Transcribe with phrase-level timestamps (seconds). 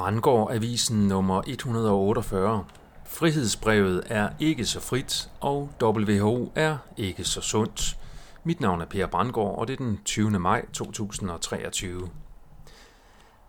[0.00, 2.64] Brandgård Avisen nummer 148.
[3.06, 7.96] Frihedsbrevet er ikke så frit, og WHO er ikke så sundt.
[8.44, 10.30] Mit navn er Per Brandgård, og det er den 20.
[10.30, 12.08] maj 2023.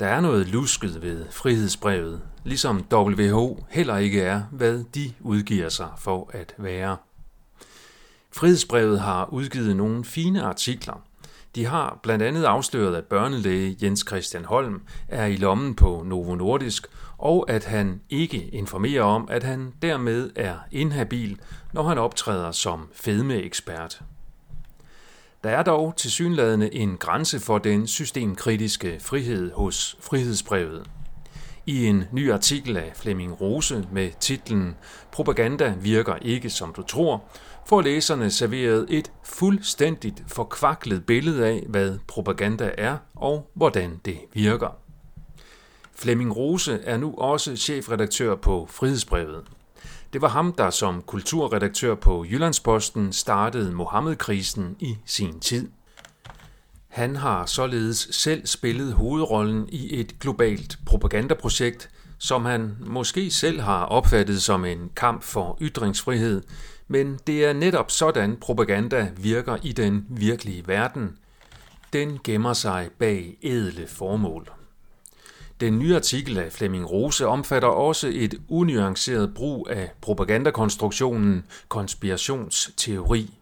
[0.00, 5.88] Der er noget lusket ved frihedsbrevet, ligesom WHO heller ikke er, hvad de udgiver sig
[5.98, 6.96] for at være.
[8.32, 11.02] Frihedsbrevet har udgivet nogle fine artikler,
[11.54, 16.34] de har blandt andet afsløret, at børnelæge Jens Christian Holm er i lommen på Novo
[16.34, 16.86] Nordisk,
[17.18, 21.40] og at han ikke informerer om, at han dermed er inhabil,
[21.72, 24.02] når han optræder som fedmeekspert.
[25.44, 30.90] Der er dog tilsyneladende en grænse for den systemkritiske frihed hos frihedsbrevet.
[31.66, 34.76] I en ny artikel af Flemming Rose med titlen
[35.12, 37.24] Propaganda virker ikke som du tror,
[37.66, 44.76] får læserne serveret et fuldstændigt forkvaklet billede af, hvad propaganda er og hvordan det virker.
[45.94, 49.44] Flemming Rose er nu også chefredaktør på Frihedsbrevet.
[50.12, 55.68] Det var ham, der som kulturredaktør på Jyllandsposten startede Mohammed-krisen i sin tid.
[56.90, 63.84] Han har således selv spillet hovedrollen i et globalt propagandaprojekt, som han måske selv har
[63.84, 66.42] opfattet som en kamp for ytringsfrihed,
[66.88, 71.16] men det er netop sådan propaganda virker i den virkelige verden.
[71.92, 74.50] Den gemmer sig bag edle formål.
[75.60, 83.39] Den nye artikel af Flemming Rose omfatter også et unuanceret brug af propagandakonstruktionen konspirationsteori.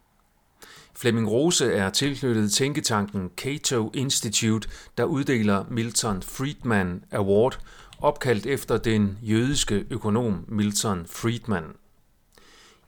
[1.00, 7.58] Flemming Rose er tilknyttet tænketanken Cato Institute, der uddeler Milton Friedman Award,
[7.98, 11.64] opkaldt efter den jødiske økonom Milton Friedman.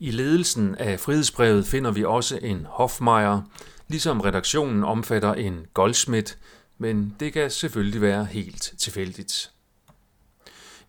[0.00, 3.42] I ledelsen af frihedsbrevet finder vi også en Hofmeier,
[3.88, 6.32] ligesom redaktionen omfatter en Goldsmith,
[6.78, 9.50] men det kan selvfølgelig være helt tilfældigt.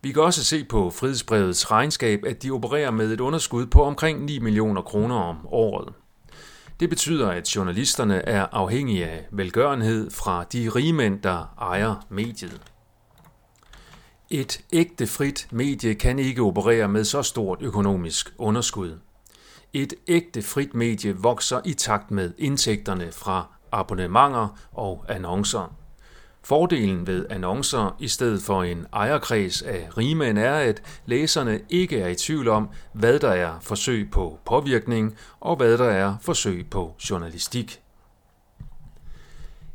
[0.00, 4.24] Vi kan også se på frihedsbrevets regnskab, at de opererer med et underskud på omkring
[4.24, 5.94] 9 millioner kroner om året.
[6.82, 12.60] Det betyder, at journalisterne er afhængige af velgørenhed fra de rige mænd, der ejer mediet.
[14.30, 18.98] Et ægte frit medie kan ikke operere med så stort økonomisk underskud.
[19.72, 25.76] Et ægte frit medie vokser i takt med indtægterne fra abonnementer og annoncer.
[26.44, 32.08] Fordelen ved annoncer i stedet for en ejerkreds af rigmænd er, at læserne ikke er
[32.08, 36.94] i tvivl om, hvad der er forsøg på påvirkning og hvad der er forsøg på
[37.10, 37.80] journalistik.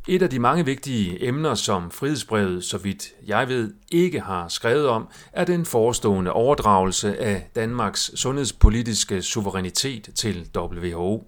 [0.09, 4.88] Et af de mange vigtige emner, som frihedsbrevet, så vidt jeg ved, ikke har skrevet
[4.88, 11.28] om, er den forestående overdragelse af Danmarks sundhedspolitiske suverænitet til WHO.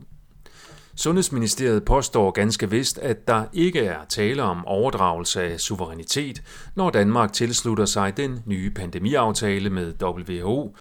[0.99, 6.41] Sundhedsministeriet påstår ganske vist, at der ikke er tale om overdragelse af suverænitet,
[6.75, 10.75] når Danmark tilslutter sig den nye pandemiaftale med WHO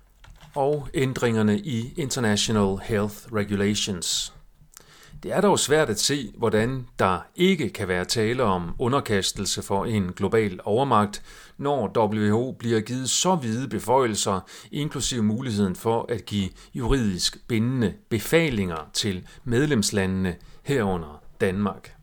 [0.55, 4.38] og ændringerne i International Health Regulations.
[5.23, 9.85] Det er dog svært at se, hvordan der ikke kan være tale om underkastelse for
[9.85, 11.23] en global overmagt,
[11.59, 14.41] når WHO bliver givet så hvide beføjelser,
[14.73, 21.98] inklusive muligheden for at give juridisk bindende befalinger til medlemslandene herunder Danmark.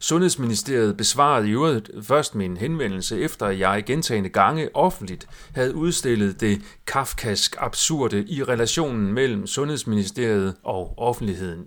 [0.00, 6.40] Sundhedsministeriet besvarede i øvrigt først min henvendelse, efter at jeg gentagende gange offentligt havde udstillet
[6.40, 11.64] det kafkask absurde i relationen mellem Sundhedsministeriet og offentligheden.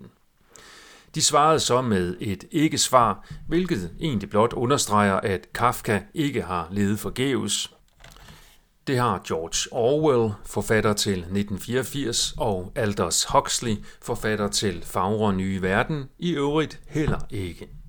[1.16, 7.00] De svarede så med et ikke-svar, hvilket egentlig blot understreger, at Kafka ikke har levet
[7.00, 7.74] forgæves.
[8.88, 16.04] Det har George Orwell, forfatter til 1984, og Aldous Huxley, forfatter til Fagre Nye Verden,
[16.20, 17.81] i øvrigt heller ikke.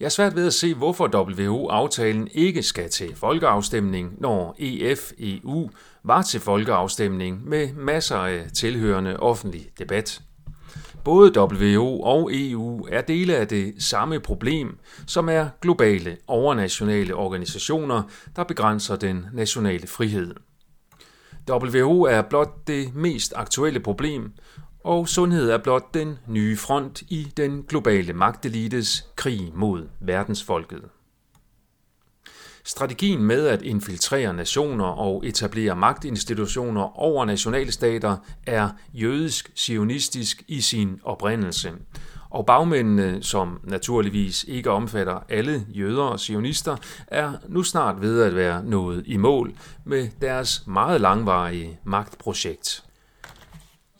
[0.00, 5.70] Jeg er svært ved at se, hvorfor WHO-aftalen ikke skal til folkeafstemning, når EF-EU
[6.04, 10.22] var til folkeafstemning med masser af tilhørende offentlig debat.
[11.04, 18.02] Både WHO og EU er dele af det samme problem, som er globale overnationale organisationer,
[18.36, 20.34] der begrænser den nationale frihed.
[21.50, 24.32] WHO er blot det mest aktuelle problem,
[24.88, 30.82] og sundhed er blot den nye front i den globale magtelites krig mod verdensfolket.
[32.64, 41.72] Strategien med at infiltrere nationer og etablere magtinstitutioner over nationalstater er jødisk-sionistisk i sin oprindelse.
[42.30, 46.76] Og bagmændene, som naturligvis ikke omfatter alle jøder og sionister,
[47.06, 49.52] er nu snart ved at være nået i mål
[49.84, 52.87] med deres meget langvarige magtprojekt.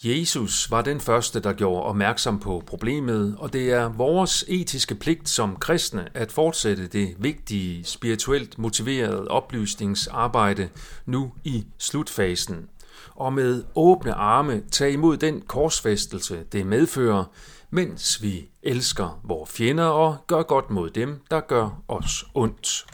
[0.05, 5.29] Jesus var den første, der gjorde opmærksom på problemet, og det er vores etiske pligt
[5.29, 10.69] som kristne at fortsætte det vigtige, spirituelt motiverede oplysningsarbejde
[11.07, 12.69] nu i slutfasen.
[13.15, 17.25] Og med åbne arme tage imod den korsfæstelse, det medfører,
[17.71, 22.87] mens vi elsker vores fjender og gør godt mod dem, der gør os ondt.